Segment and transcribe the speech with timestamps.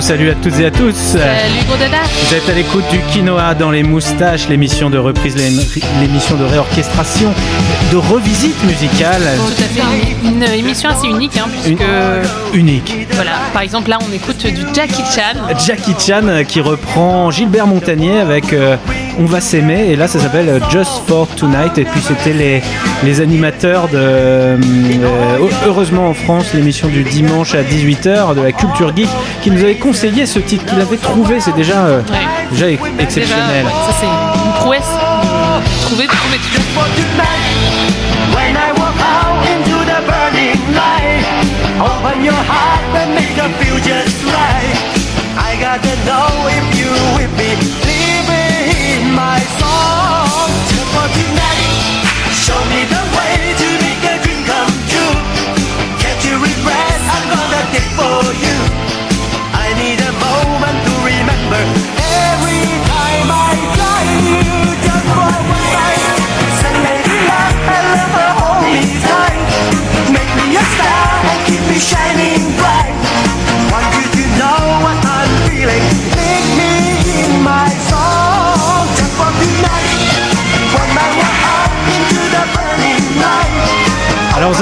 [0.00, 0.94] Salut à toutes et à tous.
[0.94, 1.98] Salut Brodada
[2.28, 5.50] Vous êtes à l'écoute du Quinoa dans les moustaches, l'émission de reprise, l'é-
[6.00, 7.32] l'émission de réorchestration,
[7.92, 9.22] de revisite musicale.
[9.36, 9.82] Tout à fait,
[10.24, 13.06] une, une émission assez unique, hein, Une- puisque Unique.
[13.12, 15.38] voilà, par exemple là on écoute du Jackie Chan.
[15.64, 18.76] Jackie Chan euh, qui reprend Gilbert Montagnier avec euh,
[19.18, 22.62] On va s'aimer et là ça s'appelle euh, Just for Tonight et puis c'était les,
[23.04, 24.56] les animateurs de euh,
[25.66, 29.08] Heureusement en France l'émission du dimanche à 18h de la culture geek
[29.42, 32.18] qui nous avaient conseillé ce titre qu'il avait trouvé c'est déjà, euh, Ouais.
[32.52, 33.64] déjà ex- exceptionnel.
[33.64, 34.82] Déjà, ouais, ça c'est une prouesse.
[34.96, 36.38] euh, Trouver, trouver
[41.80, 44.76] open your heart and make right.
[45.36, 46.61] I gotta know if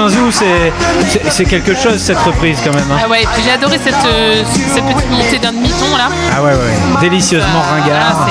[0.09, 0.31] Zinzou
[1.31, 2.85] c'est quelque chose cette reprise quand même.
[2.93, 3.01] hein.
[3.05, 4.43] Ah ouais, j'ai adoré cette, euh,
[4.75, 6.09] cette petite montée d'un demi-ton là.
[6.37, 7.01] Ah ouais ouais, ouais.
[7.01, 8.29] délicieusement Ah, ringard.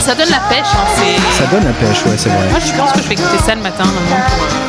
[0.00, 0.66] ça donne la pêche.
[0.74, 2.48] hein, Ça donne la pêche ouais c'est vrai.
[2.50, 4.24] Moi je pense que je vais écouter ça le matin maintenant.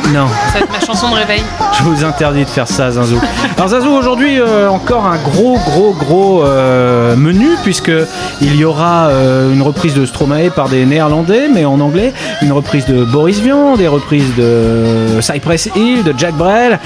[0.06, 0.28] euh, Non.
[0.52, 1.42] Ça va être ma chanson de réveil.
[1.78, 3.20] Je vous interdis de faire ça, Zinzou.
[3.56, 7.92] Alors Zinzou, aujourd'hui euh, encore un gros, gros, gros euh, menu puisque
[8.40, 12.12] il y aura euh, une reprise de Stromae par des Néerlandais, mais en anglais,
[12.42, 16.78] une reprise de Boris Vian, des reprises de Cypress Hill, de Jack Brel,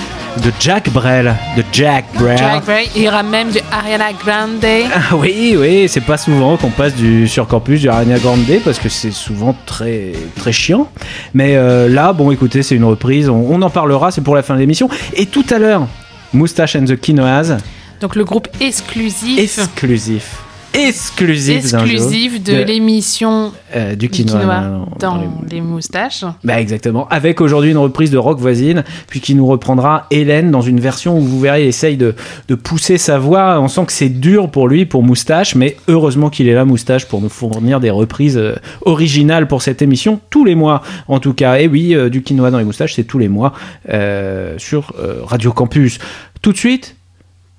[0.44, 2.38] de Jack Brel, de Jack Brel.
[2.38, 4.65] Jack Bray, il y aura même du Ariana Grande.
[4.94, 8.79] Ah oui, oui, c'est pas souvent qu'on passe du sur campus du Ariana Grande parce
[8.79, 10.88] que c'est souvent très très chiant.
[11.35, 13.29] Mais euh, là, bon, écoutez, c'est une reprise.
[13.29, 14.88] On, on en parlera, c'est pour la fin de l'émission.
[15.15, 15.87] Et tout à l'heure,
[16.32, 17.56] Moustache and the Quinoas,
[18.00, 19.38] Donc le groupe exclusif.
[19.38, 20.37] exclusif.
[20.75, 25.17] Exclusive, exclusive de de- l'émission euh, du quinoa, quinoa dans-
[25.49, 26.25] les- les moustaches.
[26.44, 27.08] Bah exactement.
[27.08, 31.19] Avec aujourd'hui une reprise de Rock Voisine, puis qui nous reprendra Hélène dans une version
[31.19, 32.14] où vous verrez, il essaye de,
[32.49, 33.61] de pousser sa voix.
[33.61, 37.06] On sent que c'est dur pour lui, pour Moustache, mais heureusement qu'il est là, Moustache,
[37.06, 41.34] pour nous fournir des reprises euh, originales pour cette émission, tous les mois en tout
[41.34, 41.58] cas.
[41.58, 43.52] Et oui, euh, du quinoa dans les moustaches, c'est tous les mois
[43.90, 44.93] euh, sur
[45.25, 45.99] Radio Campus.
[46.43, 46.96] Tout de suite,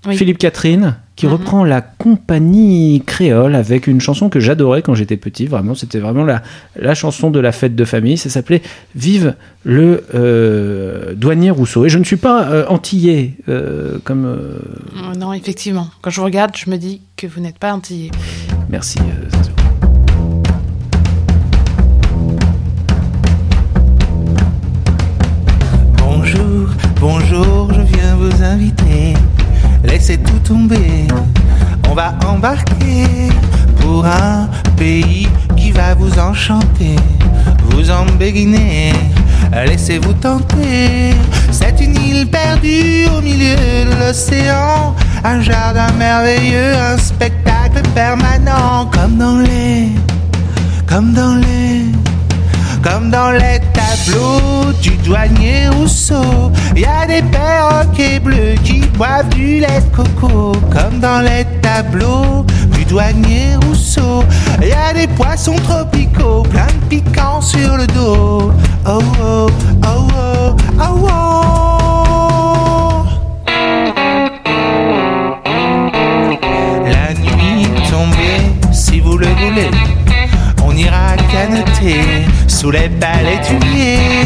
[0.08, 0.18] Oui.
[0.18, 1.34] Philippe Catherine, qui Mhm.
[1.34, 5.46] reprend la compagnie créole avec une chanson que j'adorais quand j'étais petit.
[5.46, 6.42] Vraiment, c'était vraiment la,
[6.76, 8.18] la chanson de la fête de famille.
[8.18, 8.64] Ça s'appelait
[8.96, 11.86] Vive le euh, douanier Rousseau.
[11.86, 14.26] Et je ne suis pas euh, antillais euh, comme.
[14.26, 14.58] euh,
[15.12, 15.88] Euh, Non, effectivement.
[16.02, 18.10] Quand je regarde, je me dis que vous n'êtes pas antillais.
[18.70, 18.98] merci.
[19.00, 19.30] euh.
[25.98, 26.70] Bonjour,
[27.00, 29.14] bonjour, je viens vous inviter.
[29.84, 31.08] Laissez tout tomber.
[31.90, 33.30] On va embarquer
[33.80, 34.48] pour un
[34.78, 36.96] pays qui va vous enchanter,
[37.70, 38.94] vous embéguiner.
[39.54, 41.14] Laissez-vous tenter.
[41.52, 44.96] C'est une île perdue au milieu de l'océan.
[45.24, 49.90] Un jardin merveilleux, un spectacle permanent, comme dans les,
[50.88, 52.11] comme dans les.
[52.84, 59.60] Comme dans les tableaux du douanier Rousseau, y a des perroquets bleus qui boivent du
[59.60, 60.54] lait de coco.
[60.72, 62.44] Comme dans les tableaux
[62.74, 64.24] du douanier Rousseau,
[64.62, 68.52] y a des poissons tropicaux, plein de piquants sur le dos.
[68.88, 69.48] Oh oh,
[69.86, 71.22] oh oh, oh oh.
[76.86, 78.42] La nuit tombée,
[78.72, 79.70] si vous le voulez,
[80.72, 84.26] on ira canoter sous les palétuviers.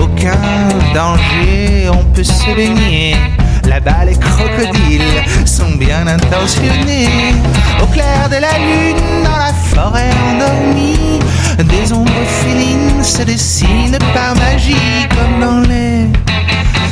[0.00, 3.16] Aucun danger, on peut se baigner.
[3.64, 7.34] Là-bas, les crocodiles sont bien intentionnés.
[7.82, 11.18] Au clair de la lune, dans la forêt endormie,
[11.64, 16.06] des ombres félines se dessinent par magie, comme dans les,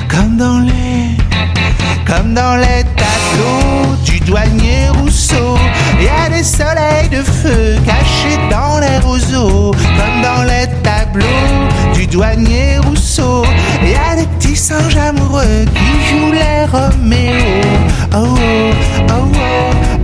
[0.08, 0.93] comme dans les,
[2.16, 5.56] comme dans les tableaux du douanier Rousseau.
[5.98, 11.24] Il y a des soleils de feu cachés dans les roseaux, comme dans les tableaux
[11.94, 13.44] du douanier Rousseau.
[13.82, 17.34] Il y a des petits singes amoureux qui jouent les Roméo.
[18.14, 18.72] Oh oh,
[19.10, 19.28] oh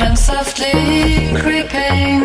[0.00, 2.20] vision softly creeping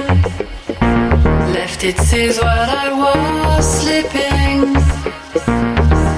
[1.54, 4.76] left its seeds while I was sleeping.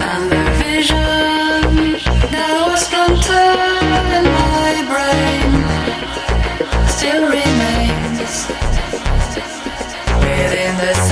[0.10, 1.98] And the vision
[2.34, 5.52] that was planted in my brain
[6.96, 8.34] still remains
[10.22, 11.07] within the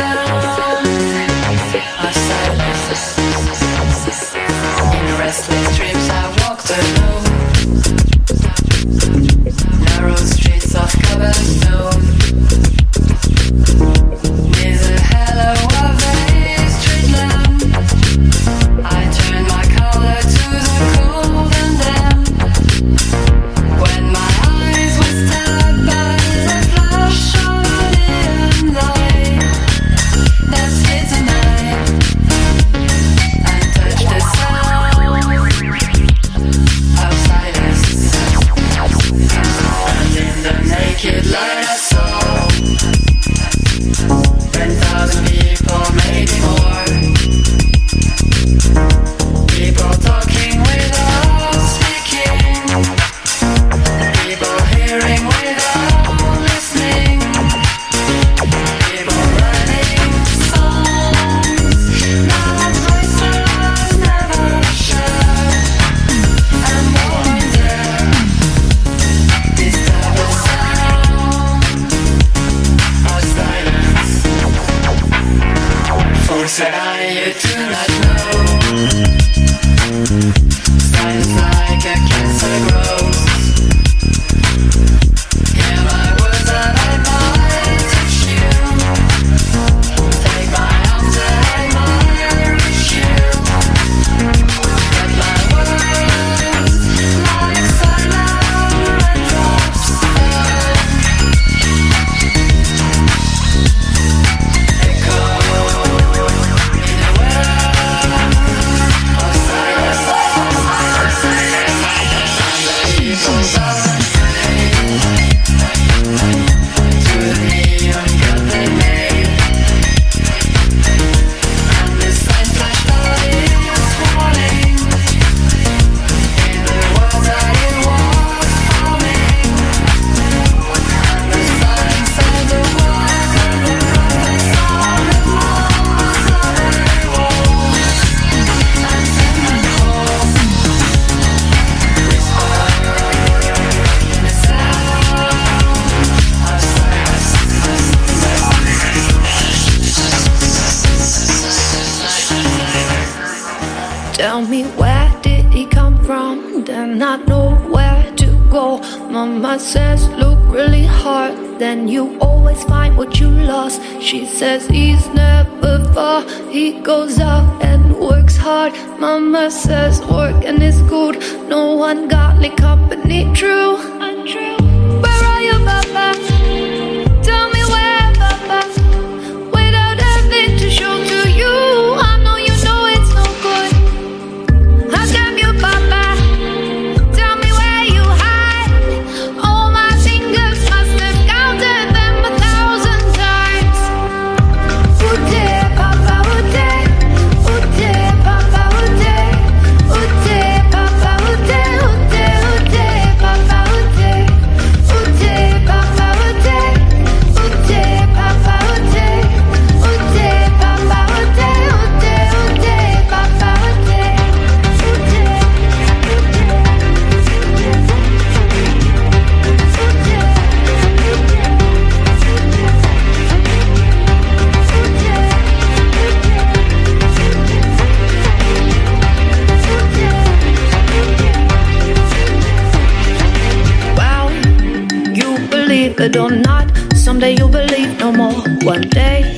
[235.95, 238.33] believe it or not, someday you'll believe no more.
[238.63, 239.35] One day,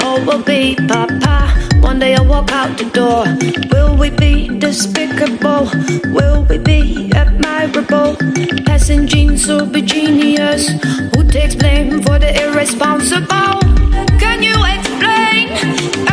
[0.00, 1.48] oh, all will be Papa.
[1.80, 3.24] One day I'll walk out the door.
[3.72, 5.70] Will we be despicable?
[6.12, 8.16] Will we be admirable?
[8.66, 10.68] Passing genes will be genius.
[11.14, 13.60] Who takes blame for the irresponsible?
[14.18, 16.09] Can you explain?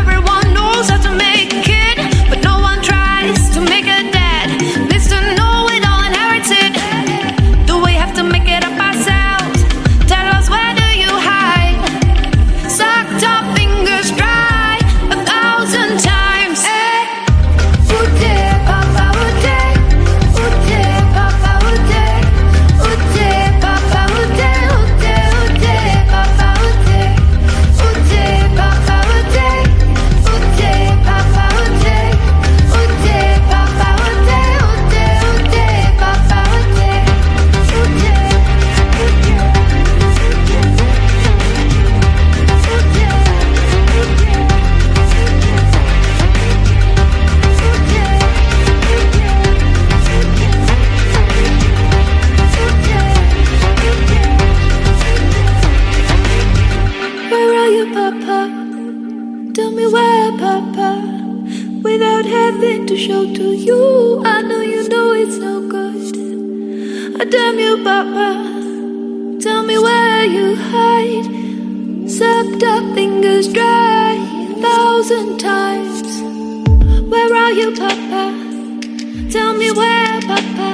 [79.37, 80.69] Tell me where, Papa.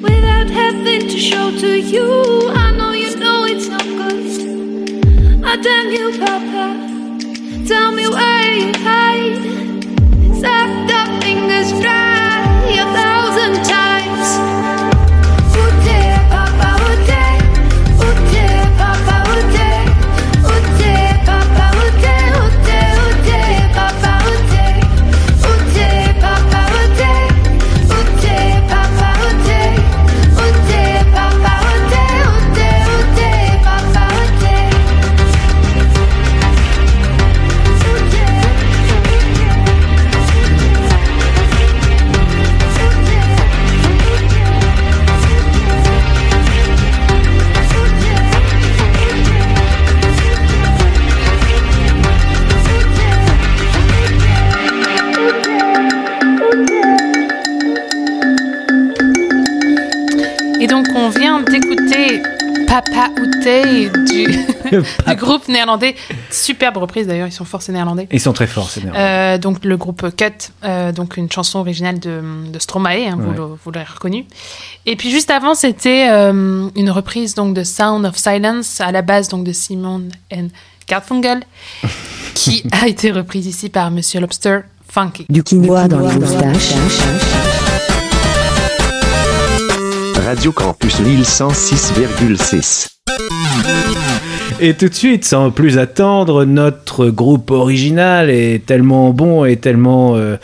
[0.00, 5.44] Without having to show to you, I know you know it's no good.
[5.44, 6.66] I damn you, Papa.
[7.68, 9.03] Tell me where you hide.
[62.74, 64.26] Papa Outé du,
[65.06, 65.94] du groupe néerlandais.
[66.28, 68.08] Superbe reprise d'ailleurs, ils sont forts, ces néerlandais.
[68.10, 68.92] Ils sont très forts, c'est bien.
[68.96, 72.20] Euh, donc le groupe Cut, euh, donc une chanson originale de,
[72.52, 73.36] de Stromae, hein, vous Ouais.
[73.36, 74.24] le- vous l'avez reconnu.
[74.86, 79.02] Et puis juste avant, c'était euh, une reprise donc de Sound of Silence à la
[79.02, 80.02] base donc de Simon
[80.32, 80.48] and
[80.88, 81.44] Garfunkel,
[82.34, 85.26] qui a été reprise ici par Monsieur Lobster Funky.
[85.28, 86.72] Du quinoa dans les moustaches.
[90.24, 92.86] Radio Campus Lille 106,6.
[94.58, 100.16] Et tout de suite, sans plus attendre, notre groupe original est tellement bon et tellement
[100.16, 100.36] euh,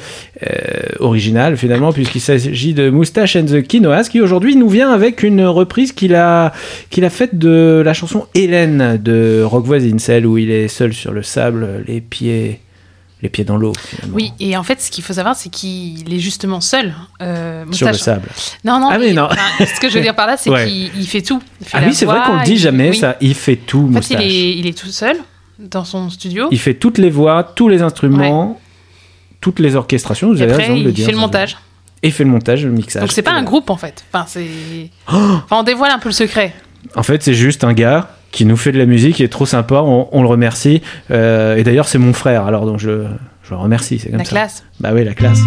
[0.43, 0.57] euh,
[0.99, 5.47] original finalement, puisqu'il s'agit de Moustache and the Quinoas, qui aujourd'hui nous vient avec une
[5.47, 6.53] reprise qu'il a,
[6.91, 10.93] qu'il a faite de la chanson Hélène de Rock Voisine, celle où il est seul
[10.93, 12.61] sur le sable, les pieds
[13.23, 13.73] les pieds dans l'eau.
[14.13, 16.95] Oui, et en fait, ce qu'il faut savoir, c'est qu'il est justement seul.
[17.21, 18.29] euh, Sur le sable.
[18.65, 18.89] Non, non.
[18.91, 19.25] Ah, mais il- non.
[19.31, 20.67] enfin, ce que je veux dire par là, c'est Ouais.
[20.67, 21.43] qu'il il fait tout.
[21.61, 23.17] Il fait Ah oui, c'est vrai qu'on le dit il- jamais, ça.
[23.21, 25.17] Il fait tout, En fait, il est, il est tout seul
[25.59, 26.49] dans son studio.
[26.51, 28.59] Il fait toutes les voix, tous les instruments,
[29.41, 30.29] toutes les orchestrations.
[30.33, 31.07] Vous et avez après, raison de le il dire.
[31.07, 31.57] fait le montage.
[32.03, 33.03] Et il fait le montage, le mixage.
[33.03, 34.03] Donc c'est pas un groupe en fait.
[34.13, 34.47] Enfin, c'est.
[35.13, 36.55] Oh Enfin, on dévoile un peu le secret.
[36.97, 39.47] En fait, c'est juste un gars qui nous fait de la musique, qui est trop
[39.47, 39.83] sympa.
[39.85, 40.83] On, on le remercie.
[41.11, 42.45] Euh, et d'ailleurs, c'est mon frère.
[42.47, 43.05] Alors donc je,
[43.43, 43.99] je le remercie.
[43.99, 44.31] C'est comme La ça.
[44.31, 44.65] classe.
[44.81, 45.41] Bah oui, la classe.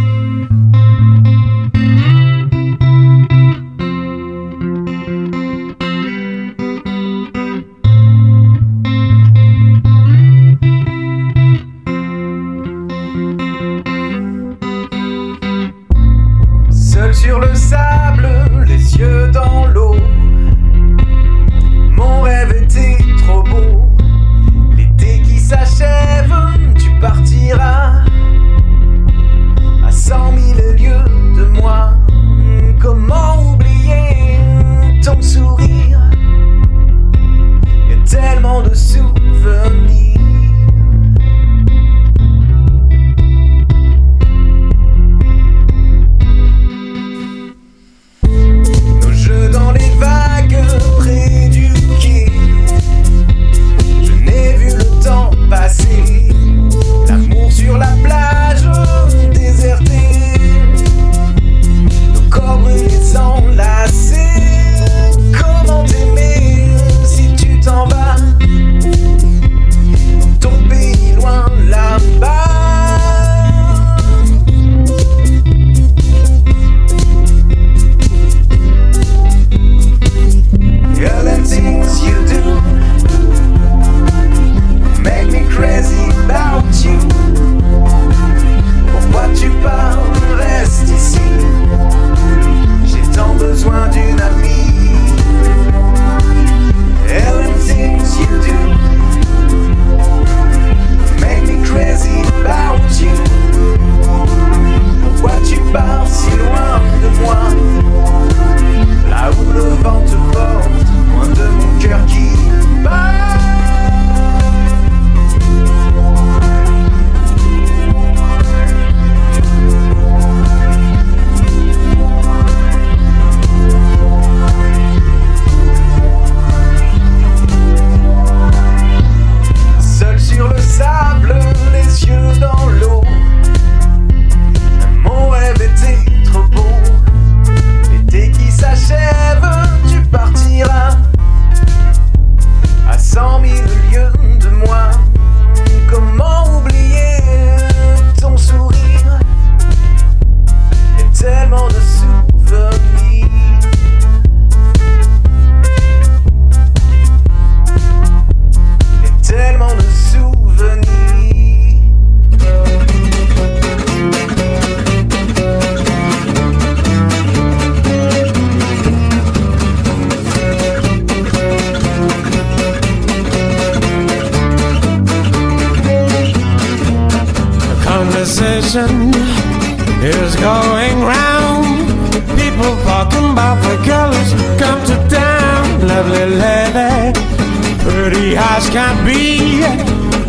[189.06, 189.62] Be.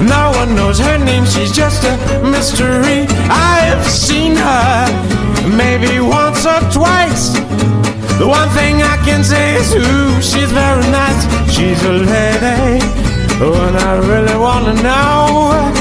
[0.05, 3.07] No one knows her name, she's just a mystery.
[3.31, 4.87] I've seen her
[5.57, 7.33] maybe once or twice.
[8.19, 11.23] The one thing I can say is, ooh, she's very nice.
[11.53, 12.85] She's a lady
[13.39, 15.73] when I really wanna know.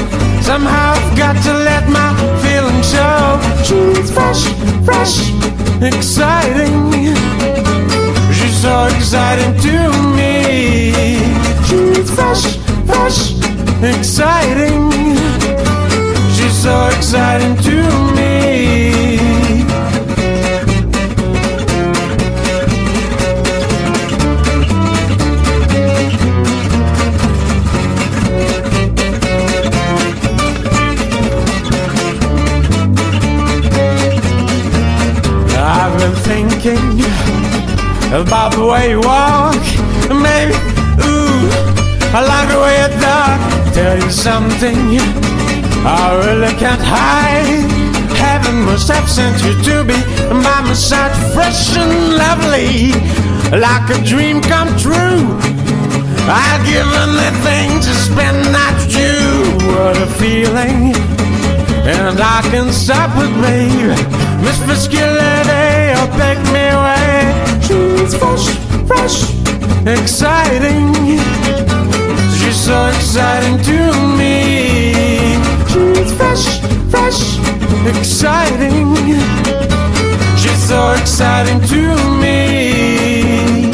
[0.42, 2.10] Somehow I've got to let my
[2.42, 3.40] feelings show.
[3.64, 4.42] She's fresh,
[4.84, 5.30] fresh,
[5.80, 6.92] exciting.
[8.34, 9.76] She's so exciting to
[10.18, 10.92] me.
[11.68, 12.44] She's fresh,
[12.86, 13.32] fresh,
[13.82, 14.90] exciting.
[16.34, 19.24] She's so exciting to me.
[35.56, 37.00] I've been thinking
[38.14, 39.54] about the way you walk.
[40.08, 40.54] Maybe,
[42.16, 43.38] I like the way you talk.
[43.74, 44.78] Tell you something,
[45.82, 47.66] I really can't hide.
[48.14, 49.98] Heaven must have sent you to be
[50.30, 52.94] by my side, fresh and lovely,
[53.58, 55.26] like a dream come true.
[56.30, 59.74] I'd give anything to spend the night with you.
[59.74, 60.94] What a feeling!
[61.82, 63.90] And I can stop with babe.
[64.38, 67.26] Miss Fisculity, or oh, pick me away.
[67.66, 68.46] She's fresh,
[68.86, 69.18] fresh,
[69.98, 70.94] exciting.
[72.64, 73.78] So exciting to
[74.16, 75.36] me.
[75.68, 77.36] She's fresh, fresh,
[77.86, 78.96] exciting.
[80.38, 81.82] She's so exciting to
[82.22, 83.70] me.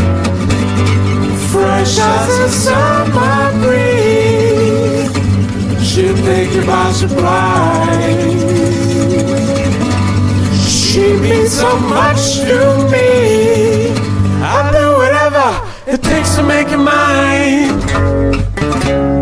[1.53, 5.13] Fresh as a summer breeze.
[5.89, 8.35] She'll take you by surprise.
[10.69, 13.93] She means so much to me.
[14.43, 15.47] I'll do whatever
[15.87, 18.40] it takes to make you mine
[18.91, 19.20] thank you.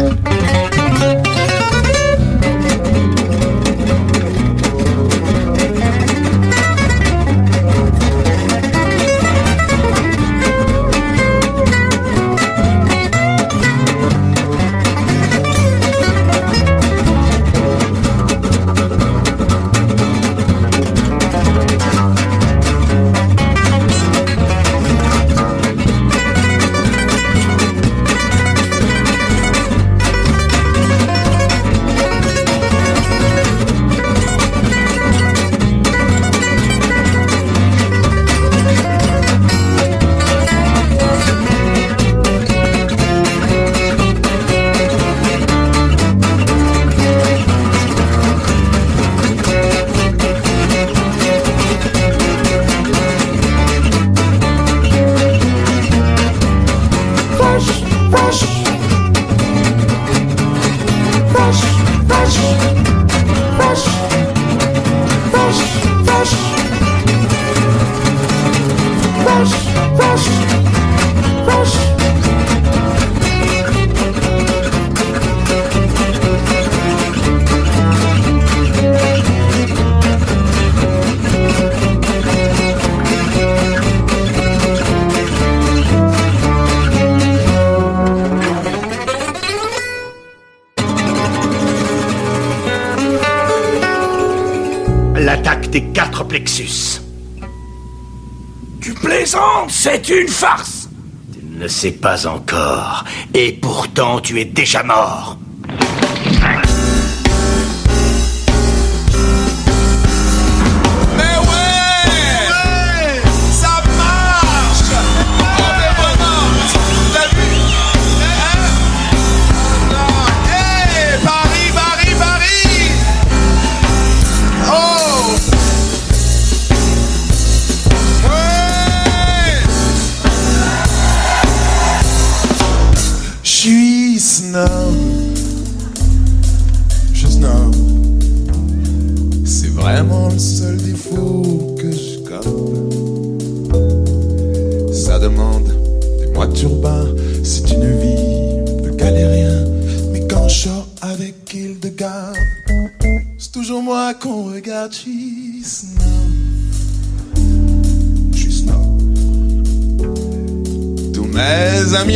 [100.17, 100.89] Une farce.
[101.33, 105.39] Tu ne le sais pas encore, et pourtant tu es déjà mort.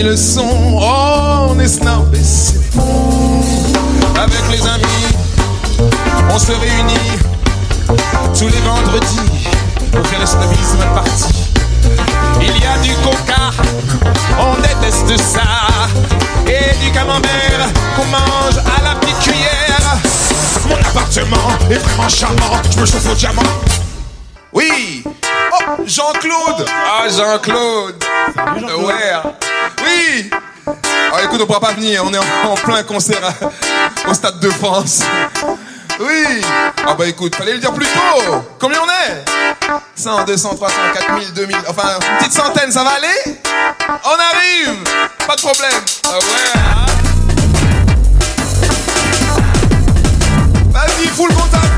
[0.03, 3.41] Le sont Oh, on est snob et c'est bon
[4.17, 5.07] Avec les amis
[6.31, 7.19] On se réunit
[8.37, 9.49] Tous les vendredis
[9.95, 11.51] On fait le snobisme party
[12.41, 13.51] Il y a du coca
[14.41, 15.43] On déteste ça.
[16.47, 19.97] Et du camembert Qu'on mange à la petite cuillère.
[20.69, 22.61] Mon appartement est vraiment charmant.
[22.75, 23.43] Je me chauffe au diamant.
[24.53, 25.05] Oui.
[25.07, 26.67] Oh, Jean-Claude.
[26.69, 28.05] Ah, Jean-Claude.
[28.79, 29.42] Oui
[31.23, 33.21] Ah, écoute, on pourra pas venir, on est en, plein concert
[34.09, 35.03] au Stade de France.
[36.01, 36.43] Oui.
[36.85, 38.43] Ah bah écoute, fallait le dire plus tôt.
[38.59, 39.25] Combien on est?
[39.95, 43.39] 100, 200, 300, 4000, 2000, enfin, une petite centaine, ça va aller?
[44.05, 44.83] On arrive.
[45.25, 45.81] Pas de problème.
[46.07, 46.87] Ah ouais hein.
[50.73, 51.63] Vas-y, full contact.
[51.63, 51.72] Yeah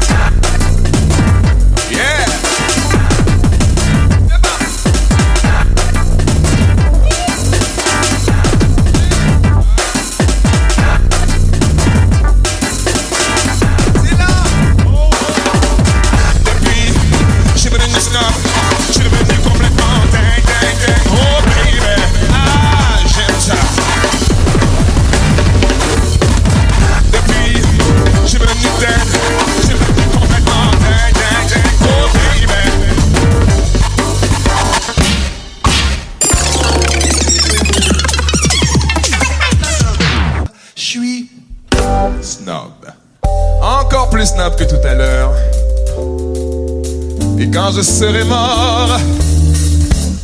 [47.77, 48.99] je serai mort.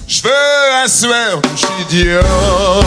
[0.06, 2.84] Je veux un sueur de chez Dior,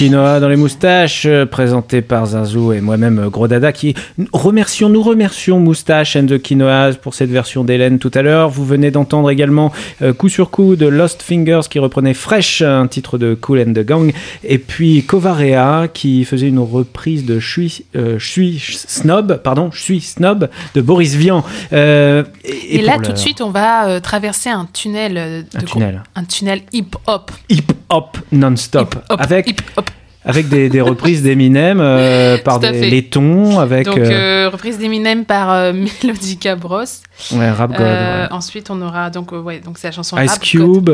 [0.00, 3.94] quinoa dans les moustaches, euh, présenté par Zinzou et moi-même euh, Gros Dada, qui
[4.32, 8.48] remercions, nous remercions Moustache and the Quinoa pour cette version d'Hélène tout à l'heure.
[8.48, 12.86] Vous venez d'entendre également euh, coup sur coup de Lost Fingers qui reprenait Fresh, un
[12.86, 17.50] titre de Cool and the Gang, et puis Covarea qui faisait une reprise de Je
[17.50, 21.44] suis, euh, snob, pardon, je suis snob de Boris Vian.
[21.74, 25.44] Euh, et, Et, là, tout de suite, on va traverser un tunnel.
[25.52, 26.02] de Un tunnel.
[26.14, 27.30] Un tunnel hip-hop.
[27.50, 29.89] hip-hop non-stop, Hip-hop, avec hip-hop.
[30.24, 34.78] Avec des, des reprises d'Eminem euh, par des, les tons, avec Donc, euh, euh, reprise
[34.78, 36.84] d'Eminem par euh, Melodica Bros.
[37.32, 37.80] ouais, Rap God.
[37.80, 38.32] Euh, ouais.
[38.32, 40.40] Ensuite, on aura donc, euh, ouais, donc c'est la chanson Ice Rap.
[40.40, 40.90] Cube,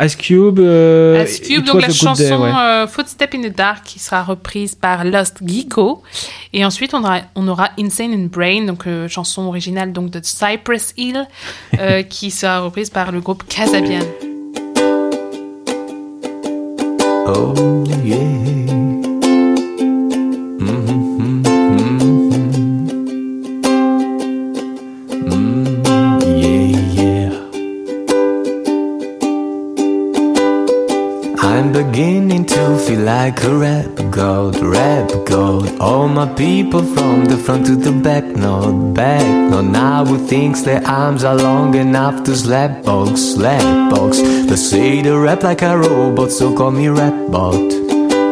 [0.00, 2.86] Ice Cube, Ice Cube, donc la chanson Day, ouais.
[2.88, 6.02] Footstep in the Dark qui sera reprise par Lost Geeko.
[6.52, 10.94] Et ensuite, on aura, on aura Insane in Brain, donc chanson originale donc de Cypress
[10.96, 11.26] Hill,
[12.08, 14.00] qui sera reprise par le groupe Casabian.
[17.28, 18.75] Oh yeah.
[31.96, 35.80] Beginning to feel like a rap god, rap god.
[35.80, 39.24] All my people from the front to the back, not back.
[39.50, 44.20] Not now who thinks their arms are long enough to slap box, slap box.
[44.20, 47.85] They say they rap like a robot, so call me rap bot.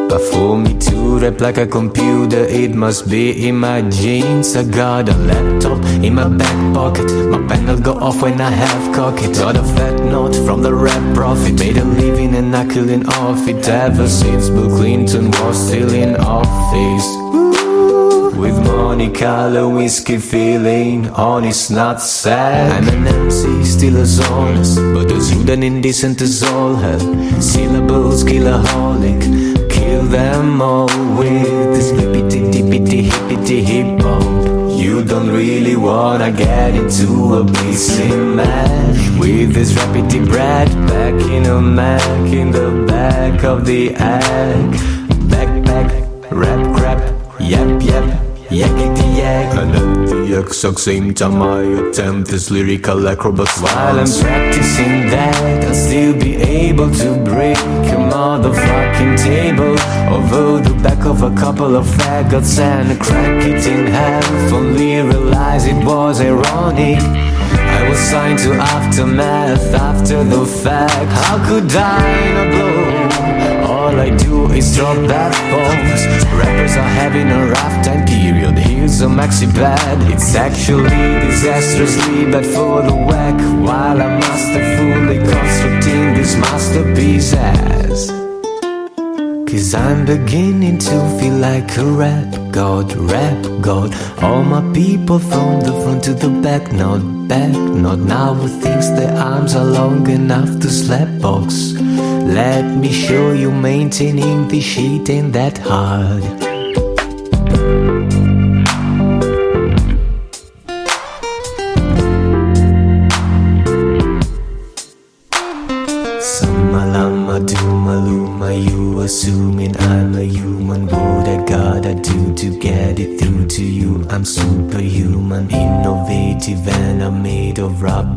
[0.09, 4.55] But for me to rap like a computer, it must be in my jeans.
[4.57, 7.11] I got a laptop in my back pocket.
[7.31, 9.35] My pen will go off when I have cock it.
[9.35, 11.59] Got a fat note from the rap prophet.
[11.59, 16.17] Made a living and not killing off it ever since Bill Clinton was still in
[16.17, 17.25] office.
[18.37, 25.33] With Monica Lewinsky feeling on his nutsack I'm an MC, still as honest But as
[25.33, 27.01] rude and indecent as all hell
[27.41, 29.54] Syllables, killaholic Kill
[30.11, 30.87] them all
[31.19, 34.23] with this hippity dippity hippity hip hop
[34.79, 41.47] You don't really wanna get into a pissing match With this rapidity brat back in
[41.47, 44.71] a Mac In the back of the egg.
[45.31, 45.89] Backpack,
[46.31, 47.01] rap crap,
[47.41, 48.05] yap yap
[48.51, 49.55] Yakety yak.
[49.57, 55.65] And at the exact same time I attempt this lyrical acrobats While I'm practicing that
[55.65, 57.84] I'll still be able to break a
[58.15, 59.75] motherfucking table
[60.15, 65.01] Over the back of a couple of faggots And a crack it in half Only
[65.01, 67.01] realize it was ironic
[67.79, 72.64] I was signed to aftermath after the fact How could I not?
[73.95, 76.03] All I do is drop that bombs.
[76.35, 78.05] Rappers are having a rough time.
[78.05, 80.91] Period Here's a maxi pad It's actually
[81.23, 83.39] disastrously bad for the whack.
[83.63, 88.11] While I'm masterfully constructing this masterpiece as
[89.49, 93.95] Cause I'm beginning to feel like a rap god, rap god.
[94.21, 98.35] All my people from the front to the back, not back, not now.
[98.35, 101.84] Who thinks their arms are long enough to slap box.
[102.35, 106.54] Let me show you maintaining this shit ain't that hard.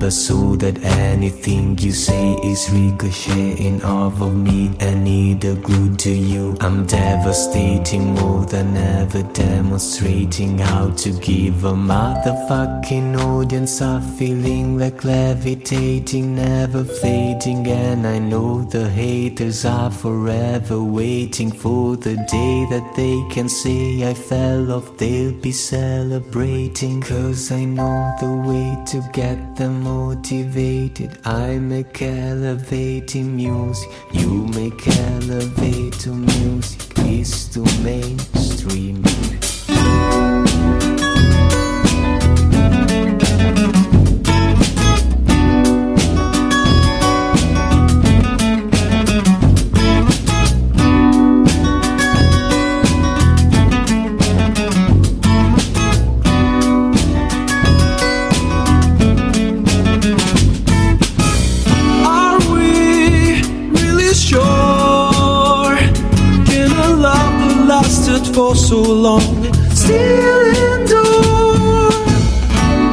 [0.07, 5.95] Of rubber so that anything you say is ricocheting off of me and either glue
[5.95, 6.55] to you.
[6.61, 15.03] I'm devastating more than ever, demonstrating how to give a motherfucking audience a feeling like
[15.03, 17.67] levitating, never fading.
[17.67, 24.09] And I know the haters are forever waiting for the day that they can say
[24.09, 24.97] I fell off.
[24.97, 31.17] They'll be celebrating, cause I know the way to get them motivated.
[31.25, 36.81] I make elevating music, you make elevator music.
[36.97, 38.46] It's too mainstream.
[68.38, 69.19] For so long
[69.73, 71.89] still endure?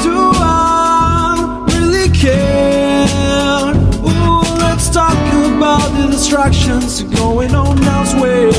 [0.01, 3.75] Do I really care?
[4.09, 5.13] Ooh, let's talk
[5.45, 8.54] about the distractions going on elsewhere.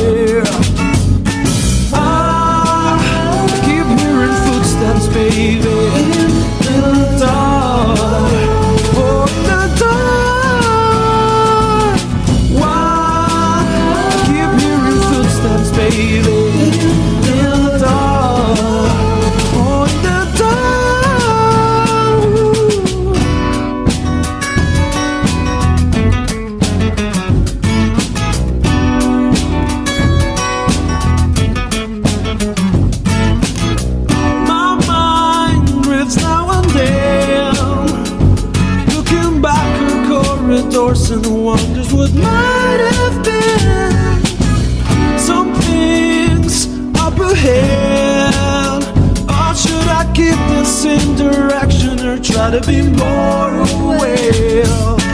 [51.15, 55.04] Direction or try to be more aware?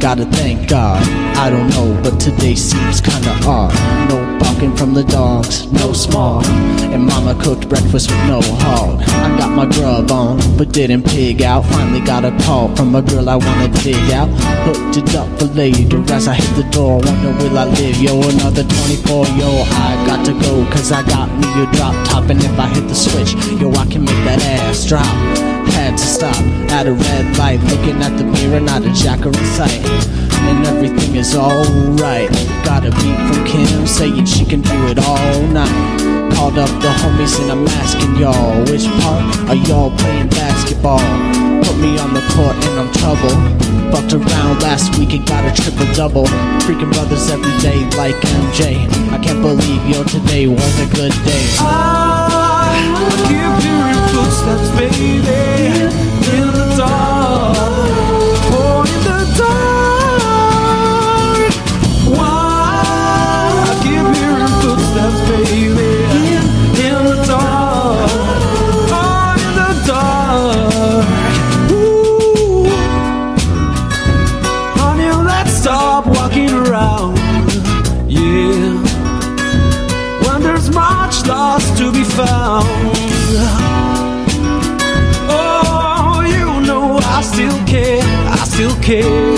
[0.00, 1.06] Gotta thank God.
[1.36, 3.72] I don't know, but today seems kinda odd.
[4.08, 6.46] No barking from the dogs, no smog.
[6.92, 9.02] And mama cooked breakfast with no hog.
[9.02, 11.66] I got my grub on, but didn't pig out.
[11.66, 14.28] Finally got a call from a girl I wanna dig out.
[14.64, 17.00] Hooked it up for later as I hit the door.
[17.04, 19.50] Wonder will I live, yo, another 24, yo.
[19.86, 22.30] I got to go, cause I got me a drop top.
[22.30, 25.59] And if I hit the switch, yo, I can make that ass drop.
[25.72, 26.36] Had to stop
[26.70, 29.84] at a red light, looking at the mirror, not a jacker in sight.
[30.48, 32.30] And everything is alright.
[32.64, 36.32] Got a beat from Kim saying she can do it all night.
[36.34, 41.04] Called up the homies and I'm asking y'all, which part are y'all playing basketball?
[41.64, 43.34] Put me on the court and I'm trouble.
[43.92, 46.26] Fucked around last week and got a triple double.
[46.64, 48.88] Freaking brothers every day like MJ.
[49.12, 51.44] I can't believe yo today was a good day.
[51.58, 52.72] I
[53.28, 53.79] keep hearing
[54.22, 55.16] footsteps, baby,
[56.36, 57.56] in the dark.
[58.52, 60.20] Oh, in the dark.
[62.18, 62.82] Why
[63.64, 65.90] I keep hearing footsteps, baby,
[66.86, 68.10] in the dark.
[68.92, 71.06] Oh, in the dark.
[71.72, 72.68] Ooh.
[74.80, 77.16] Honey, let's stop walking around.
[78.06, 78.76] Yeah
[80.24, 83.09] when there's much lost to be found.
[88.90, 89.29] Care.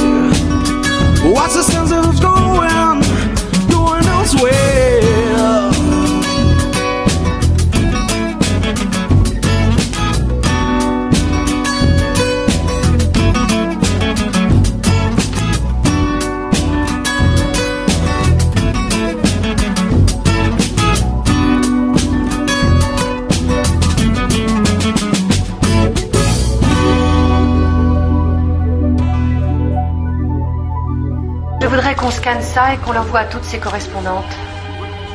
[32.73, 34.35] Et qu'on l'envoie à toutes ses correspondantes.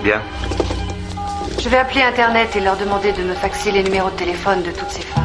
[0.03, 0.21] Bien.
[1.59, 4.71] Je vais appeler Internet et leur demander de me faxer les numéros de téléphone de
[4.71, 5.23] toutes ces femmes.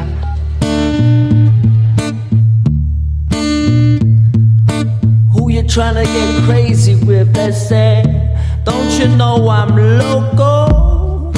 [5.33, 7.33] Who you trying to get crazy with?
[7.33, 8.03] They say,
[8.65, 11.31] don't you know I'm local?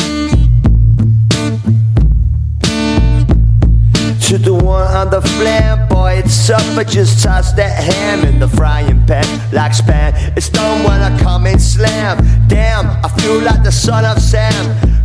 [4.28, 5.85] To the one on the flam,
[6.76, 10.14] but just toss that ham in the frying pan like spam.
[10.38, 12.18] It's done when I come and slam.
[12.48, 14.64] Damn, I feel like the son of Sam.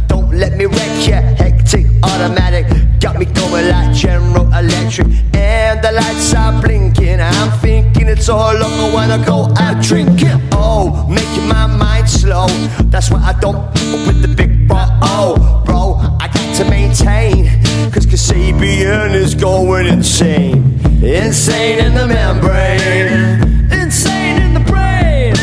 [0.09, 2.67] Don't let me wreck ya, hectic automatic.
[3.01, 5.07] Got me going like General Electric.
[5.35, 7.21] And the lights are blinking.
[7.21, 10.39] I'm thinking it's all over when I go out drinking.
[10.53, 12.47] Oh, making my mind slow.
[12.93, 13.73] That's why I don't
[14.07, 14.85] with the big bro.
[15.01, 17.60] Oh, bro, I got to maintain.
[17.93, 20.79] Cause Kasabian is going insane.
[21.03, 23.73] Insane in the membrane.
[23.73, 25.35] Insane in the brain.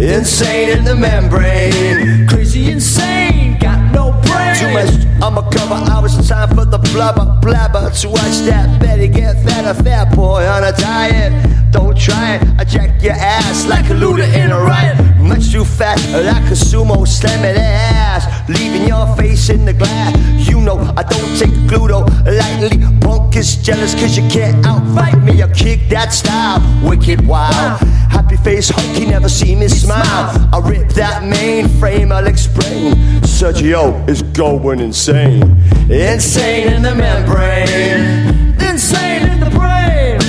[0.00, 2.26] Insane in the membrane.
[2.26, 3.56] Crazy insane.
[3.60, 4.56] Got no brain.
[4.56, 5.74] Too much my cover.
[5.74, 7.90] I was time for the blubber blabber.
[7.90, 9.64] To watch that Betty get fat.
[9.64, 11.32] A fat boy on a diet.
[11.70, 12.42] Don't try it.
[12.58, 15.09] I jack your ass like a looter in a riot.
[15.30, 18.26] Much too fat, like a sumo slamming ass.
[18.48, 20.12] Leaving your face in the glass.
[20.48, 22.78] You know I don't take gluto lightly.
[23.00, 25.40] Punk is jealous cause you can't outfight me.
[25.40, 27.80] I kick that style, wicked wild.
[28.10, 30.48] Happy face, hunky, never see me smile.
[30.52, 32.94] I rip that mainframe, I'll explain.
[33.22, 35.42] Sergio is going insane.
[35.88, 38.56] Insane in the membrane.
[38.68, 40.20] Insane in the brain.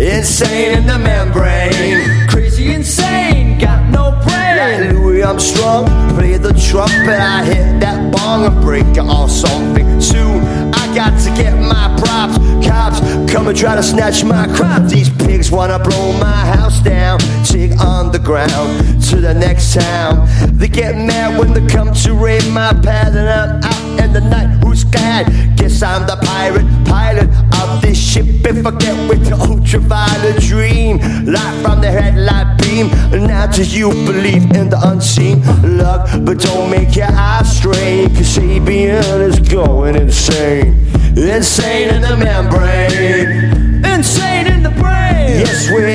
[0.00, 2.15] Insane in the membrane.
[5.16, 7.08] Like Louis Armstrong, play the trumpet.
[7.08, 9.98] I hit that bong and break it off something.
[9.98, 10.42] Soon
[10.74, 12.36] I got to get my props.
[12.66, 13.00] Cops
[13.32, 14.82] come and try to snatch my crop.
[14.88, 17.18] These pigs wanna blow my house down.
[17.44, 20.28] Take on the ground to the next town.
[20.58, 24.20] They get mad when they come to raid my pad, and I'm out in the
[24.20, 24.64] night.
[24.64, 25.56] Who's glad?
[25.56, 27.28] Guess I'm the pirate pilot
[27.60, 28.26] of this ship.
[28.44, 32.88] If I get with the ultraviolet dream, light from the headlight beam.
[33.26, 35.40] Now do you believe in the unseen?
[35.62, 38.08] Look, but don't make your eyes strain.
[38.10, 40.95] Kasabian is going insane.
[41.16, 43.82] Insane in the membrane.
[43.82, 45.40] Insane in the brain.
[45.40, 45.88] Yes, we're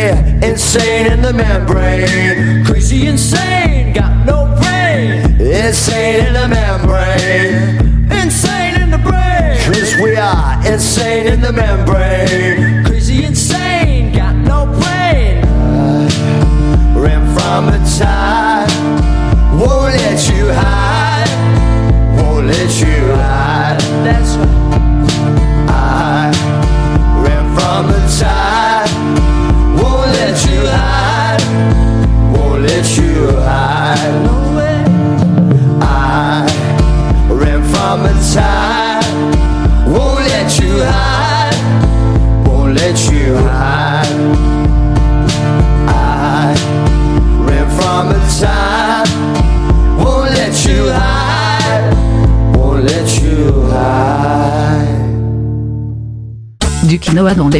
[0.44, 2.66] insane in the membrane.
[2.66, 5.40] Crazy insane, got no brain.
[5.40, 8.12] Insane in the membrane.
[8.12, 9.62] Insane in the brain.
[9.64, 12.84] Cause we are insane in the membrane.
[12.86, 15.44] Crazy insane, got no brain.
[16.98, 18.72] Ran from the tide.
[19.54, 21.30] Won't let you hide.
[22.18, 23.80] Won't let you hide.
[24.04, 24.61] That's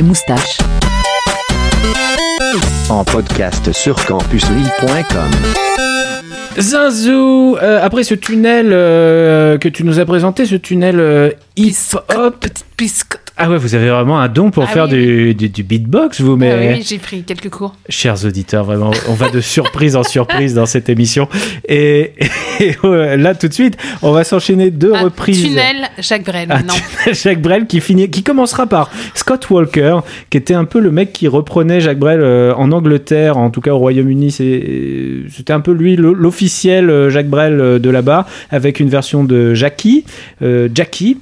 [0.02, 0.58] moustaches.
[2.90, 5.32] En podcast sur campuslille.com.
[6.58, 12.46] Zinzou, euh, après ce tunnel euh, que tu nous as présenté, ce tunnel euh, hip-hop.
[13.44, 16.22] Ah ouais, vous avez vraiment un don pour Ah faire oui, du, du- du beatbox,
[16.22, 16.74] vous, Ah mais...
[16.78, 17.76] oui, j'ai pris quelques cours.
[17.90, 21.28] Chers auditeurs, vraiment, on va de surprise en surprise dans cette émission.
[21.68, 22.14] Et,
[22.60, 25.44] et, euh, là, tout de suite, on va s'enchaîner deux reprises.
[25.44, 26.74] Tunnel, Jacques Brel, Un maintenant.
[26.74, 29.98] tunnel Jacques Brel qui finit, qui commencera par Scott Walker,
[30.30, 33.62] qui était un peu le mec qui reprenait Jacques Brel euh, en Angleterre, en tout
[33.62, 34.32] cas au Royaume-Uni.
[34.32, 38.90] c'est- C'était un peu lui l'o- l'officiel euh, Jacques Brel euh, de là-bas, avec une
[38.90, 40.06] version de Jackie,
[40.42, 41.18] euh, Jackie.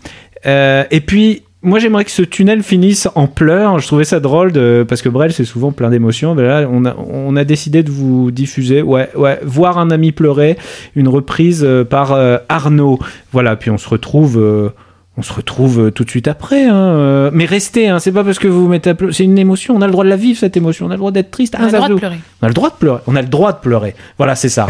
[0.45, 1.43] Euh, et puis.
[1.61, 3.79] Moi, j'aimerais que ce tunnel finisse en pleurs.
[3.79, 6.33] Je trouvais ça drôle de- parce que Brel, c'est souvent plein d'émotions.
[6.33, 10.13] Mais là, on a, on a décidé de vous diffuser, ouais, ouais, voir un ami
[10.13, 10.57] pleurer,
[10.95, 12.97] une reprise euh, par euh, Arnaud.
[13.33, 14.37] Voilà, puis on se retrouve.
[14.39, 14.69] euh,
[15.17, 18.47] on se retrouve tout de suite après, hein, mais restez, hein, c'est pas parce que
[18.47, 20.39] vous vous mettez à pleurer, c'est une émotion, on a le droit de la vivre
[20.39, 21.57] cette émotion, on a le droit d'être triste.
[21.59, 22.19] On a le droit de pleurer.
[22.41, 23.95] On a le droit de pleurer, on a le droit de pleurer.
[24.17, 24.67] Voilà, c'est ça.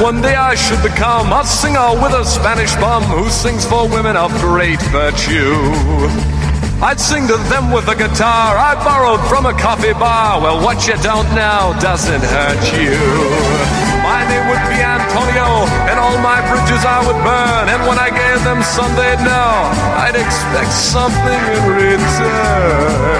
[0.00, 4.16] One day I should become a singer with a Spanish bum who sings for women
[4.16, 5.54] of great virtue,
[6.82, 10.40] I'd sing to them with a guitar I borrowed from a coffee bar.
[10.40, 12.98] Well, what you don't know doesn't hurt you.
[14.02, 17.68] My name would be Antonio, and all my bridges I would burn.
[17.70, 23.14] And when I gave them some, they'd know I'd expect something in return.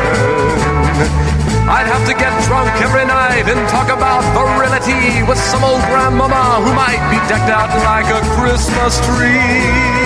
[1.65, 6.61] I'd have to get drunk every night and talk about virility with some old grandmama
[6.61, 10.05] who might be decked out like a Christmas tree.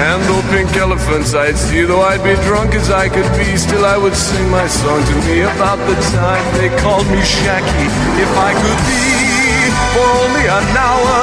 [0.00, 3.84] And though pink elephants I'd see, though I'd be drunk as I could be, still
[3.84, 7.92] I would sing my song to me about the time they called me Jackie.
[8.24, 9.04] If I could be
[9.92, 11.20] for only an hour,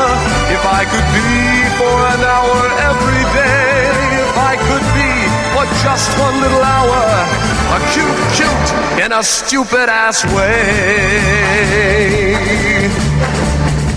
[0.54, 1.34] if I could be
[1.82, 2.58] for an hour
[2.94, 3.90] every day,
[4.22, 5.17] if I could be
[5.58, 7.02] for just one little hour,
[7.74, 8.70] a cute, cute
[9.04, 10.78] in a stupid ass way.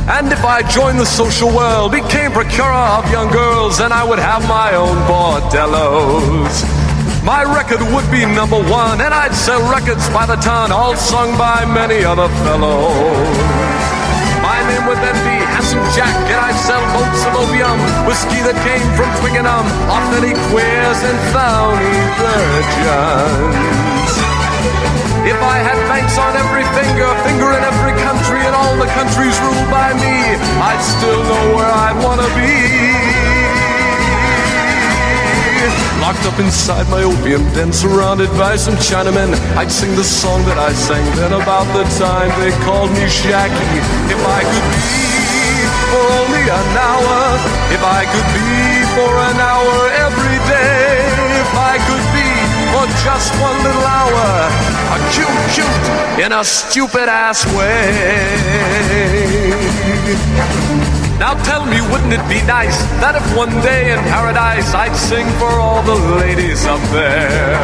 [0.09, 4.19] And if I joined the social world, became procurer of young girls, then I would
[4.19, 6.55] have my own bordellos.
[7.25, 11.37] My record would be number one, and I'd sell records by the ton, all sung
[11.37, 13.70] by many other fellows.
[14.71, 15.19] Name would then
[15.51, 17.75] Handsome Jack, and I'd sell boats of opium,
[18.07, 24.13] whiskey that came from Twickenham, authentic queers and phony virgins.
[25.27, 29.35] If I had banks on every finger, finger in every country, and all the countries
[29.43, 33.20] ruled by me, I'd still know where I'd wanna be.
[36.01, 40.59] Locked up inside my opium den, surrounded by some Chinamen, I'd sing the song that
[40.59, 43.81] I sang then about the time they called me Jackie.
[44.09, 44.91] If I could be
[45.93, 47.37] for only an hour,
[47.77, 49.77] if I could be for an hour
[50.09, 51.05] every day,
[51.37, 52.31] if I could be
[52.73, 54.49] for just one little hour,
[54.95, 55.87] a cute, cute
[56.25, 57.91] in a stupid ass way.
[61.21, 65.29] Now tell me, wouldn't it be nice that if one day in paradise I'd sing
[65.37, 67.61] for all the ladies up there?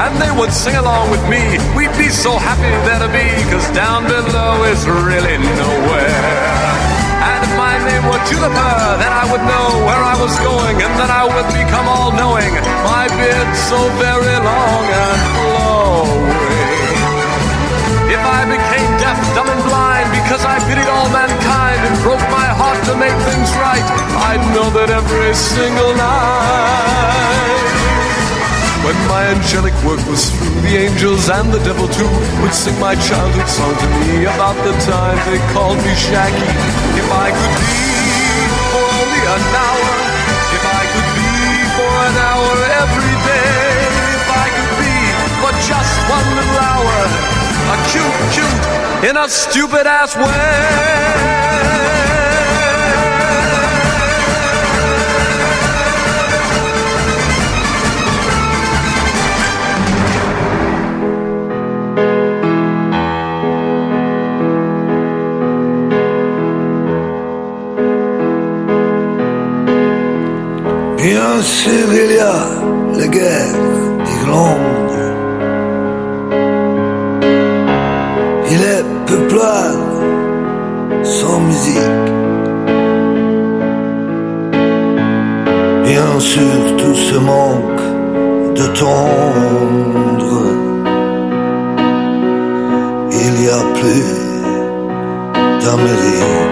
[0.00, 1.60] And they would sing along with me.
[1.76, 6.80] We'd be so happy there to be, cause down below is really nowhere.
[7.20, 10.92] And if my name were Juniper, then I would know where I was going, and
[10.96, 12.48] then I would become all knowing.
[12.88, 16.49] My beard so very long and flowing.
[18.10, 22.48] If I became deaf, dumb, and blind because I pitied all mankind and broke my
[22.58, 23.86] heart to make things right,
[24.26, 27.70] I'd know that every single night.
[28.82, 32.10] When my angelic work was through, the angels and the devil too
[32.42, 36.50] would sing my childhood song to me about the time they called me Shaggy.
[36.98, 37.78] If I could be
[38.74, 39.94] for only an hour,
[40.58, 41.30] if I could be
[41.78, 42.52] for an hour
[42.82, 43.70] every day,
[44.18, 44.98] if I could be
[45.46, 47.39] for just one little hour,
[47.72, 51.40] a cute, cute in a stupid ass way.
[70.96, 73.54] Bien sûr, il y a la guerre
[74.04, 74.70] d'Irlande.
[74.72, 74.79] Il
[86.20, 87.80] Sûr, tout ce manque
[88.54, 90.42] de tendre.
[93.10, 94.04] Il y a plus
[95.64, 96.49] d'Amérique.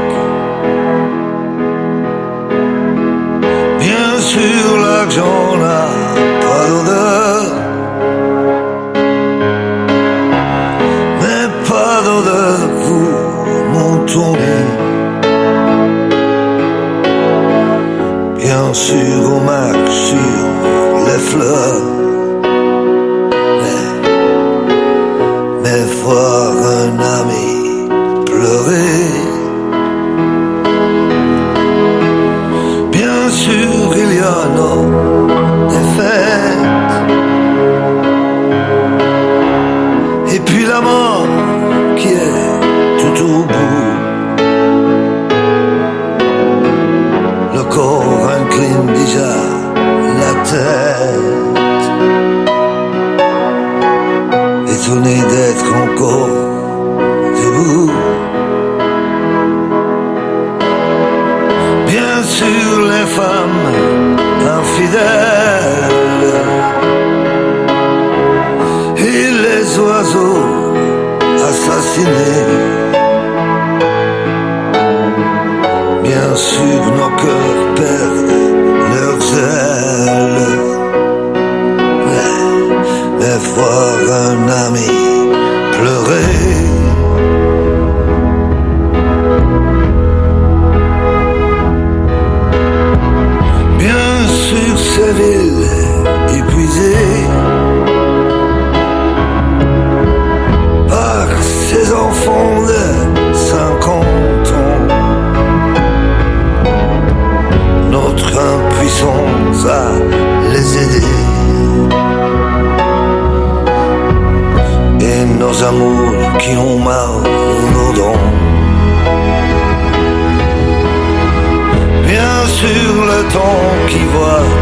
[123.33, 124.58] ton qui voit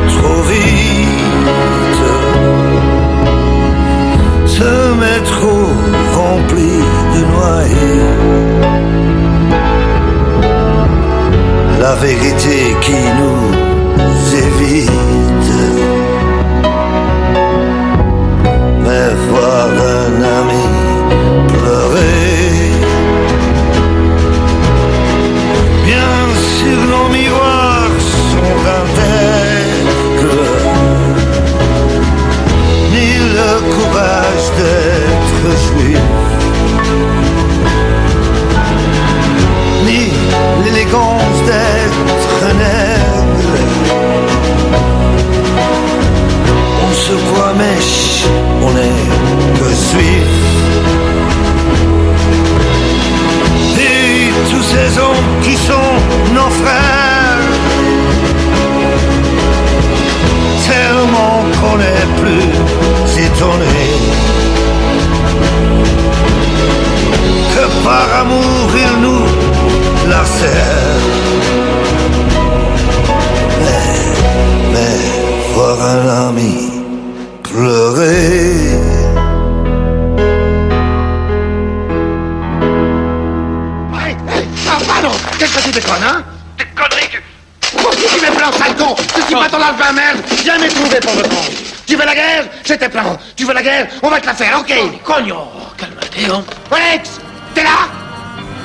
[95.26, 97.20] Cogno Calme-toi, homme Alex
[97.54, 97.88] T'es là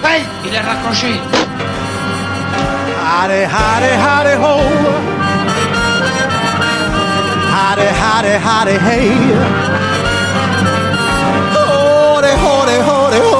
[0.03, 1.19] Hey Il est raccroché
[3.03, 4.53] Howdy, howdy, howdy, ho.
[7.51, 9.09] Howdy, howdy, howdy, hey.
[11.51, 13.39] Howdy, howdy, howdy, ho.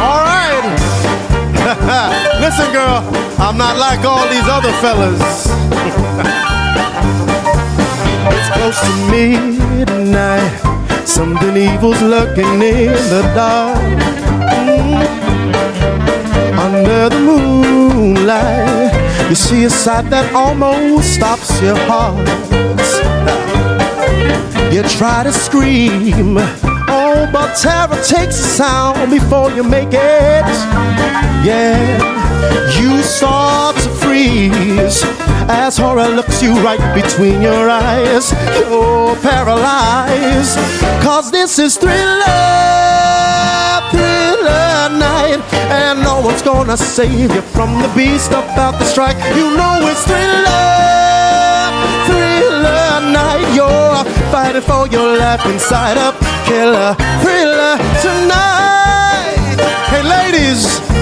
[0.00, 0.64] All right.
[2.40, 3.02] Listen, girl,
[3.38, 5.43] I'm not like all these other fellas.
[9.14, 10.50] Midnight.
[11.06, 13.78] Something evil's lurking in the dark.
[14.50, 15.24] Mm.
[16.58, 18.92] Under the moonlight,
[19.28, 22.26] you see a sight that almost stops your heart.
[24.72, 26.36] You try to scream,
[26.88, 30.48] oh, but terror takes a sound before you make it.
[31.46, 31.78] Yeah,
[32.76, 35.04] you start to freeze
[35.48, 38.32] as horror looks you right between your eyes.
[38.58, 40.58] You're paralyzed,
[41.02, 41.94] cause this is thriller,
[43.90, 45.40] thriller night,
[45.70, 49.16] and no one's gonna save you from the beast about to strike.
[49.36, 50.66] You know it's thriller,
[52.06, 53.44] thriller night.
[53.54, 56.12] You're fighting for your life inside a
[56.46, 59.58] killer thriller tonight.
[59.90, 60.93] Hey, ladies.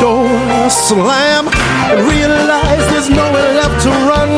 [0.00, 1.48] Door slam
[1.90, 4.30] and realize there's nowhere left to run.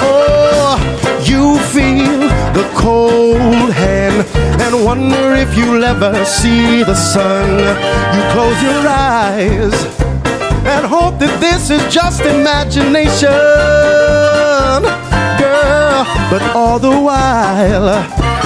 [0.00, 0.76] Oh,
[1.24, 2.20] you feel
[2.54, 4.26] the cold hand
[4.62, 7.48] and wonder if you'll ever see the sun.
[8.14, 9.74] You close your eyes
[10.66, 13.28] and hope that this is just imagination,
[15.38, 16.04] girl.
[16.30, 18.02] But all the while,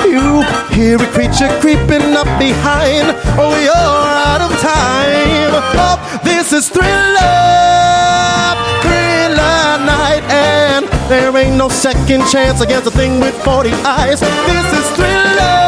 [0.07, 0.43] you
[0.75, 3.15] hear a creature creeping up behind.
[3.39, 5.53] Oh, you're out of time.
[5.83, 6.00] Oh,
[6.51, 6.91] this is thriller,
[8.83, 14.19] thriller night, and there ain't no second chance against a thing with 40 eyes.
[14.19, 15.61] This is thriller,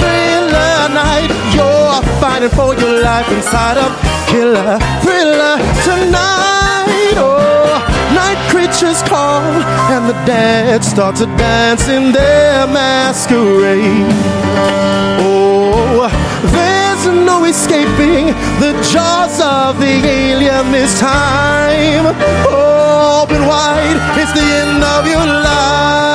[0.00, 1.30] thriller night.
[1.56, 3.88] You're fighting for your life inside a
[4.28, 5.56] killer thriller
[5.88, 7.16] tonight.
[7.16, 7.80] Oh,
[8.14, 9.40] night creatures call,
[9.94, 14.12] and the dead start to dance in their masquerade.
[15.24, 16.10] Oh,
[16.52, 16.77] there's
[17.12, 18.26] no escaping
[18.60, 22.06] the jaws of the alien this time.
[22.46, 26.07] Open wide, it's the end of your life.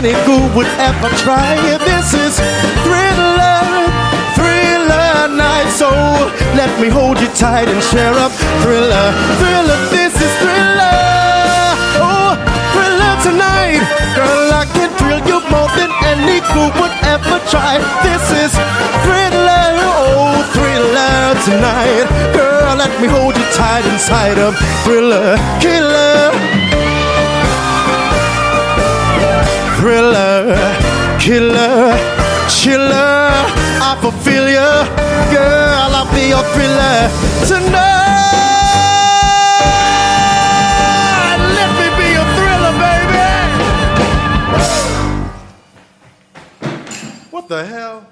[0.00, 1.60] Any ghoul would ever try.
[1.84, 2.40] This is
[2.88, 3.60] thriller,
[4.32, 5.68] thriller night.
[5.76, 5.90] So
[6.56, 8.32] let me hold you tight and share up.
[8.64, 9.06] Thriller,
[9.40, 10.96] thriller, this is thriller.
[12.00, 12.32] Oh,
[12.72, 13.84] thriller tonight.
[14.16, 17.76] Girl, I can thrill you more than any fool would ever try.
[18.00, 18.52] This is
[19.04, 22.08] thriller, oh, thriller tonight.
[22.32, 26.49] Girl, let me hold you tight inside of thriller, killer.
[29.80, 30.54] Thriller,
[31.18, 31.96] killer,
[32.50, 33.32] chiller.
[33.80, 34.70] I fulfill you,
[35.32, 35.96] girl.
[35.96, 37.08] I'll be your thriller
[37.48, 37.80] tonight.
[41.56, 43.24] Let me be your thriller, baby.
[47.30, 48.02] What the hell?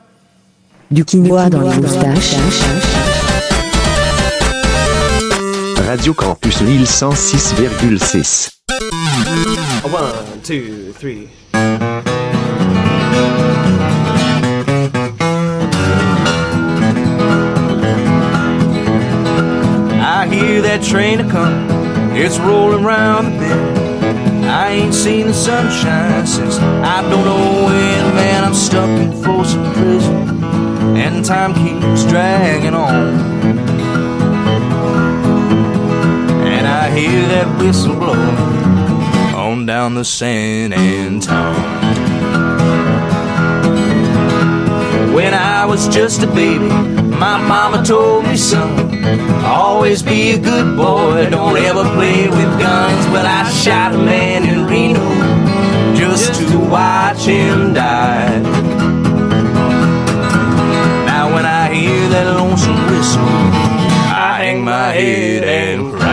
[0.91, 2.57] Du quinoa dans les moustaches.
[5.87, 8.49] Radio Campus Lille 106,6.
[9.85, 11.29] One, two, three.
[20.01, 24.47] I hear that train a coming, it's rolling round the bend.
[24.47, 28.45] I ain't seen the sunshine since I don't know when, man.
[28.45, 30.45] I'm stuck in Folsom Prison,
[30.97, 33.15] and time keeps dragging on.
[36.47, 38.48] And I hear that whistle blowing
[39.69, 41.55] down the San Antone.
[45.13, 49.05] When I was just a baby, my mama told me, son,
[49.45, 53.07] always be a good boy, don't ever play with guns.
[53.13, 55.07] Well, I shot a man in Reno
[55.95, 58.41] just to watch him die.
[61.05, 63.23] Now, when I hear that lonesome whistle,
[64.17, 66.08] I hang my head and cry.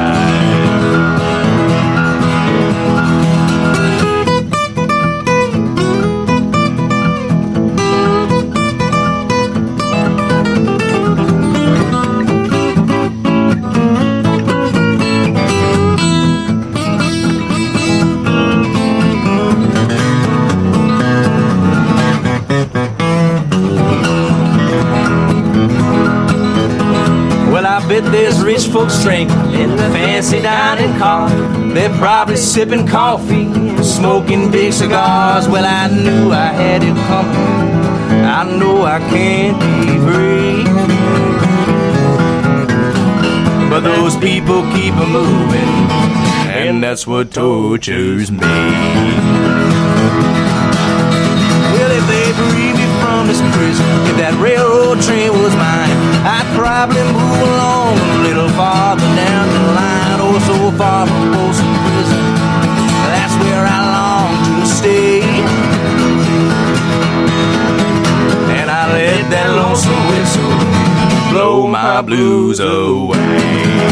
[28.01, 31.29] Bet there's rich folks drinking in the fancy dining car.
[31.73, 33.47] They're probably sipping coffee,
[33.83, 35.47] smoking big cigars.
[35.47, 38.25] Well, I knew I had it coming.
[38.25, 40.63] I know I can't be free.
[43.69, 45.73] But those people keep a moving,
[46.51, 48.39] and that's what tortures me.
[51.75, 56.47] Well, if they free me from this prison, if that railroad train was mine, I'd
[56.55, 57.03] probably
[60.77, 62.25] far from Folsom Prison.
[63.07, 65.21] That's where I long to stay.
[68.57, 70.55] And I let that lonesome whistle
[71.31, 73.85] blow my blues away.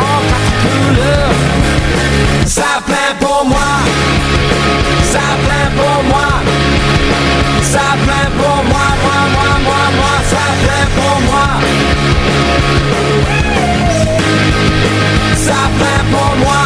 [0.00, 0.20] En
[0.62, 1.34] couleurs
[2.46, 3.72] ça plaint pour moi
[5.12, 6.28] ça plaint pour moi
[7.62, 11.48] ça plaint pour moi moi moi moi moi ça plaint pour moi
[15.36, 16.62] ça plaint pour moi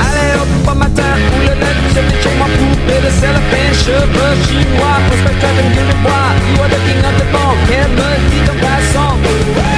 [0.00, 1.02] Allez hop, bon matin,
[1.34, 1.54] où le
[1.94, 6.30] j'ai des chez ma poupée de cellophane, cheveux chinois, prospecteur de de bois,
[6.62, 9.77] are the king of the ball, qu'elle me dit en passant.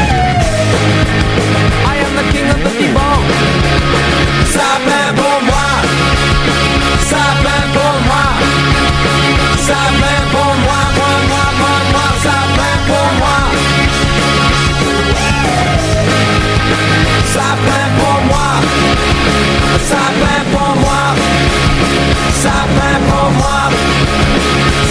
[22.40, 23.68] Ça plaint pour moi,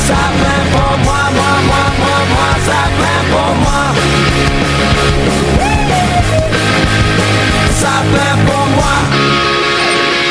[0.08, 3.84] ça plaint pour moi, moi, moi, moi, moi, ça plaint pour moi.
[7.82, 7.96] Ça
[8.46, 8.96] pour moi.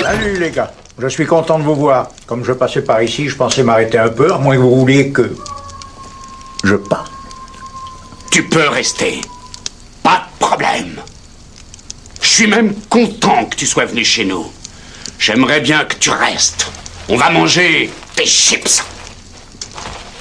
[0.02, 2.08] Salut les gars, je suis content de vous voir.
[2.26, 5.10] Comme je passais par ici, je pensais m'arrêter un peu, à moins que vous vouliez
[5.10, 5.34] que...
[6.62, 7.10] Je parte.
[8.30, 9.20] Tu peux rester.
[10.04, 11.00] Pas de problème.
[12.20, 14.46] Je suis même content que tu sois venu chez nous.
[15.18, 16.70] J'aimerais bien que tu restes.
[17.08, 18.82] On va manger des chips.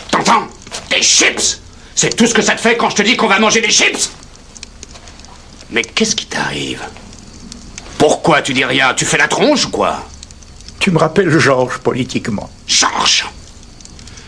[0.09, 0.47] T'entends?
[0.89, 1.59] Des chips
[1.95, 3.69] C'est tout ce que ça te fait quand je te dis qu'on va manger des
[3.69, 4.09] chips
[5.69, 6.81] Mais qu'est-ce qui t'arrive?
[7.97, 8.93] Pourquoi tu dis rien?
[8.93, 10.01] Tu fais la tronche ou quoi?
[10.79, 12.49] Tu me rappelles Georges politiquement.
[12.67, 13.25] Georges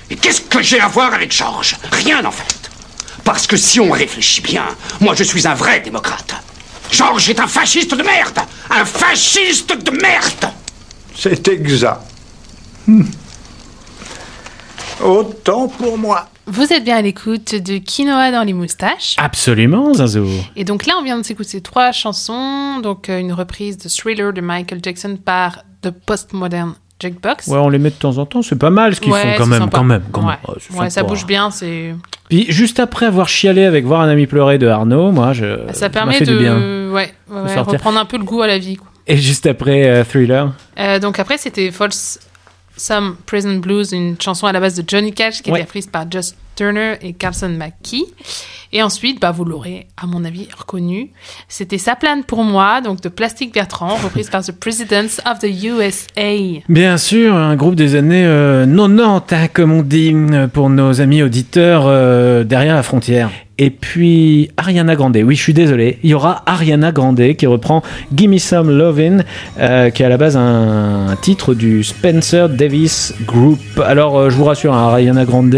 [0.10, 1.78] Et qu'est-ce que j'ai à voir avec Georges?
[1.94, 2.70] Rien en fait.
[3.24, 4.66] Parce que si on réfléchit bien,
[5.00, 6.34] moi je suis un vrai démocrate.
[6.92, 8.40] Georges est un fasciste de merde
[8.70, 10.52] Un fasciste de merde
[11.16, 12.09] C'est exact.
[12.90, 13.04] Hmm.
[15.04, 16.28] Autant pour moi.
[16.48, 19.16] Vous êtes bien à l'écoute de Quinoa dans les moustaches.
[19.20, 20.26] Absolument, Zinzo.
[20.56, 22.80] Et donc là, on vient de s'écouter trois chansons.
[22.82, 27.46] Donc euh, une reprise de Thriller de Michael Jackson par The Postmodern Jukebox.
[27.48, 29.38] Ouais, on les met de temps en temps, c'est pas mal ce qu'ils Ouais, font
[29.38, 29.78] quand même, sympa.
[29.78, 30.28] quand même, quand Ouais.
[30.30, 30.38] même.
[30.48, 31.94] Oh, c'est Ouais, ça bouge bien, c'est.
[32.28, 35.60] Puis juste après avoir chialé avec voir un ami pleurer de Arnaud, moi, je.
[35.74, 36.56] Ça m'a permet fait de du bien.
[36.92, 38.76] ouais, ouais, De reprendre un peu le goût à la vie.
[38.76, 38.88] quoi.
[39.08, 40.52] Et juste après euh, Thriller.
[40.80, 42.20] Euh, donc après, c'était False
[42.80, 45.60] Some Prison Blues, une chanson à la base de Johnny Cash qui Ouais.
[45.60, 48.04] était reprise par Just Turner et Carlson McKee.
[48.74, 51.12] Et ensuite, bah, vous l'aurez, à mon avis, reconnu.
[51.48, 55.48] C'était Sa plane pour moi, donc de Plastic Bertrand, reprise par The Presidents of the
[55.64, 56.62] USA.
[56.68, 61.02] Bien sûr, un groupe des années euh, 90, hein, comme on dit, euh, pour nos
[61.02, 63.30] amis auditeurs euh, derrière la frontière.
[63.62, 67.84] Et puis Ariana Grande, oui, je suis désolé, il y aura Ariana Grande qui reprend
[68.16, 69.26] Gimme Some Lovin',
[69.60, 73.60] euh, qui est à la base un, titre du Spencer Davis Group.
[73.86, 75.58] Alors, je vous rassure, hein, Ariana Grande,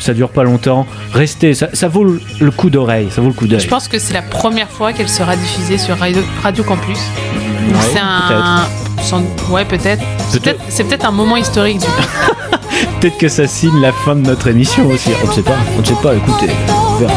[0.00, 0.86] ça pas longtemps.
[1.14, 3.60] Restez, ça, ça vaut le- coup d'oreille, ça vaut le coup d'œil.
[3.60, 6.98] Je pense que c'est la première fois qu'elle sera diffusée sur Radio, Radio Campus.
[6.98, 8.66] Ouais, c'est un.
[9.02, 10.02] sans- Ouais, peut-être.
[10.28, 10.58] C'est Peut-être.
[10.58, 11.86] peut-être c'est peut-être un moment historique du.
[13.00, 15.10] Peut-être que ça signe la fin de notre émission aussi.
[15.24, 16.50] On ne sait pas, on ne sait pas, écoutez.
[16.68, 17.12] on verra.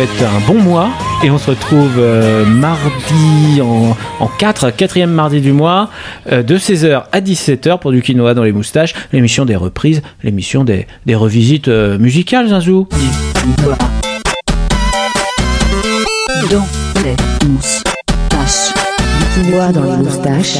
[0.00, 0.90] Un bon mois
[1.24, 5.90] et on se retrouve euh, mardi en, en 4, quatrième mardi du mois,
[6.30, 10.62] euh, de 16h à 17h pour du quinoa dans les moustaches, l'émission des reprises, l'émission
[10.62, 12.86] des, des revisites euh, musicales, Zinzou.
[16.48, 16.66] Dans
[17.02, 17.16] les
[17.48, 18.74] moustaches.
[19.34, 20.58] Du quinoa dans les moustaches.